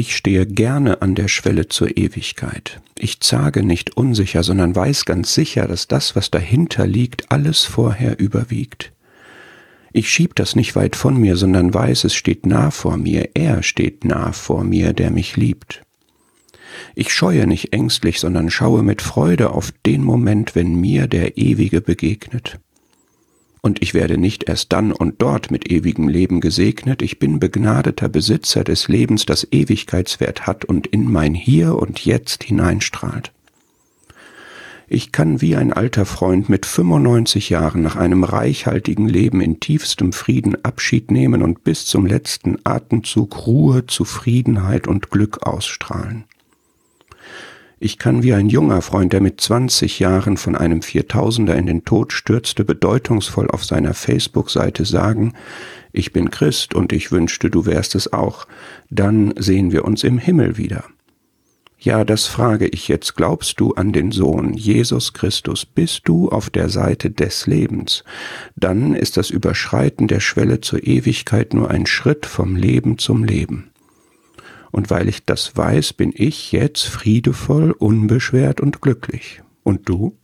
Ich 0.00 0.14
stehe 0.14 0.46
gerne 0.46 1.02
an 1.02 1.16
der 1.16 1.26
Schwelle 1.26 1.66
zur 1.66 1.96
Ewigkeit. 1.96 2.80
Ich 2.96 3.18
zage 3.18 3.64
nicht 3.64 3.96
unsicher, 3.96 4.44
sondern 4.44 4.76
weiß 4.76 5.06
ganz 5.06 5.34
sicher, 5.34 5.66
dass 5.66 5.88
das, 5.88 6.14
was 6.14 6.30
dahinter 6.30 6.86
liegt, 6.86 7.32
alles 7.32 7.64
vorher 7.64 8.20
überwiegt. 8.20 8.92
Ich 9.92 10.08
schieb 10.08 10.36
das 10.36 10.54
nicht 10.54 10.76
weit 10.76 10.94
von 10.94 11.16
mir, 11.16 11.34
sondern 11.34 11.74
weiß, 11.74 12.04
es 12.04 12.14
steht 12.14 12.46
nah 12.46 12.70
vor 12.70 12.96
mir, 12.96 13.30
er 13.34 13.64
steht 13.64 14.04
nah 14.04 14.30
vor 14.30 14.62
mir, 14.62 14.92
der 14.92 15.10
mich 15.10 15.36
liebt. 15.36 15.82
Ich 16.94 17.12
scheue 17.12 17.48
nicht 17.48 17.72
ängstlich, 17.72 18.20
sondern 18.20 18.50
schaue 18.50 18.84
mit 18.84 19.02
Freude 19.02 19.50
auf 19.50 19.72
den 19.84 20.04
Moment, 20.04 20.54
wenn 20.54 20.76
mir 20.76 21.08
der 21.08 21.38
Ewige 21.38 21.80
begegnet 21.80 22.60
und 23.60 23.82
ich 23.82 23.94
werde 23.94 24.18
nicht 24.18 24.48
erst 24.48 24.72
dann 24.72 24.92
und 24.92 25.20
dort 25.20 25.50
mit 25.50 25.70
ewigem 25.70 26.08
Leben 26.08 26.40
gesegnet, 26.40 27.02
ich 27.02 27.18
bin 27.18 27.40
begnadeter 27.40 28.08
Besitzer 28.08 28.64
des 28.64 28.88
Lebens, 28.88 29.26
das 29.26 29.46
Ewigkeitswert 29.50 30.46
hat 30.46 30.64
und 30.64 30.86
in 30.86 31.10
mein 31.10 31.34
Hier 31.34 31.76
und 31.76 32.04
Jetzt 32.04 32.44
hineinstrahlt. 32.44 33.32
Ich 34.90 35.12
kann 35.12 35.42
wie 35.42 35.54
ein 35.54 35.74
alter 35.74 36.06
Freund 36.06 36.48
mit 36.48 36.64
95 36.64 37.50
Jahren 37.50 37.82
nach 37.82 37.96
einem 37.96 38.24
reichhaltigen 38.24 39.06
Leben 39.06 39.42
in 39.42 39.60
tiefstem 39.60 40.14
Frieden 40.14 40.64
Abschied 40.64 41.10
nehmen 41.10 41.42
und 41.42 41.62
bis 41.62 41.84
zum 41.84 42.06
letzten 42.06 42.56
Atemzug 42.64 43.46
Ruhe, 43.46 43.86
Zufriedenheit 43.86 44.88
und 44.88 45.10
Glück 45.10 45.46
ausstrahlen. 45.46 46.24
Ich 47.80 47.96
kann 47.96 48.24
wie 48.24 48.32
ein 48.32 48.48
junger 48.48 48.82
Freund, 48.82 49.12
der 49.12 49.20
mit 49.20 49.40
20 49.40 50.00
Jahren 50.00 50.36
von 50.36 50.56
einem 50.56 50.82
Viertausender 50.82 51.54
in 51.54 51.66
den 51.66 51.84
Tod 51.84 52.12
stürzte, 52.12 52.64
bedeutungsvoll 52.64 53.48
auf 53.50 53.64
seiner 53.64 53.94
Facebook-Seite 53.94 54.84
sagen, 54.84 55.34
ich 55.92 56.12
bin 56.12 56.30
Christ 56.30 56.74
und 56.74 56.92
ich 56.92 57.12
wünschte, 57.12 57.50
du 57.50 57.66
wärst 57.66 57.94
es 57.94 58.12
auch, 58.12 58.48
dann 58.90 59.32
sehen 59.38 59.70
wir 59.70 59.84
uns 59.84 60.02
im 60.02 60.18
Himmel 60.18 60.56
wieder. 60.58 60.84
Ja, 61.78 62.04
das 62.04 62.26
frage 62.26 62.66
ich 62.66 62.88
jetzt, 62.88 63.14
glaubst 63.14 63.60
du 63.60 63.74
an 63.74 63.92
den 63.92 64.10
Sohn 64.10 64.54
Jesus 64.54 65.12
Christus, 65.12 65.64
bist 65.64 66.02
du 66.06 66.28
auf 66.30 66.50
der 66.50 66.70
Seite 66.70 67.12
des 67.12 67.46
Lebens, 67.46 68.02
dann 68.56 68.96
ist 68.96 69.16
das 69.16 69.30
Überschreiten 69.30 70.08
der 70.08 70.18
Schwelle 70.18 70.60
zur 70.60 70.84
Ewigkeit 70.84 71.54
nur 71.54 71.70
ein 71.70 71.86
Schritt 71.86 72.26
vom 72.26 72.56
Leben 72.56 72.98
zum 72.98 73.22
Leben. 73.22 73.70
Und 74.70 74.90
weil 74.90 75.08
ich 75.08 75.24
das 75.24 75.56
weiß, 75.56 75.94
bin 75.94 76.12
ich 76.14 76.52
jetzt 76.52 76.84
friedevoll, 76.84 77.72
unbeschwert 77.72 78.60
und 78.60 78.80
glücklich. 78.80 79.42
Und 79.62 79.88
du? 79.88 80.18